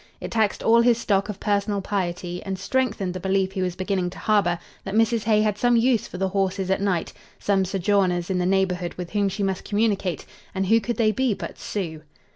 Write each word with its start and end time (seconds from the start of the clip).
It 0.19 0.31
taxed 0.31 0.63
all 0.63 0.81
his 0.81 0.97
stock 0.97 1.29
of 1.29 1.39
personal 1.39 1.79
piety, 1.79 2.41
and 2.43 2.57
strengthened 2.57 3.13
the 3.13 3.19
belief 3.19 3.51
he 3.51 3.61
was 3.61 3.75
beginning 3.75 4.09
to 4.09 4.17
harbor, 4.17 4.57
that 4.83 4.95
Mrs. 4.95 5.25
Hay 5.25 5.43
had 5.43 5.59
some 5.59 5.75
use 5.77 6.07
for 6.07 6.17
the 6.17 6.29
horses 6.29 6.71
at 6.71 6.81
night 6.81 7.13
some 7.37 7.63
sojourners 7.65 8.31
in 8.31 8.39
the 8.39 8.47
neighborhood 8.47 8.95
with 8.95 9.11
whom 9.11 9.29
she 9.29 9.43
must 9.43 9.63
communicate, 9.63 10.25
and 10.55 10.65
who 10.65 10.79
could 10.81 10.97
they 10.97 11.11
be 11.11 11.35
but 11.35 11.59
Sioux? 11.59 12.01